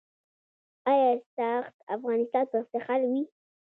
آیا 0.91 1.11
"ساخت 1.35 1.75
افغانستان" 1.95 2.45
به 2.51 2.57
افتخار 2.63 2.99
وي؟ 3.09 3.21